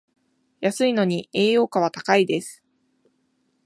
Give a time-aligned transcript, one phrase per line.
[0.61, 2.63] 安いのに栄養価は高いです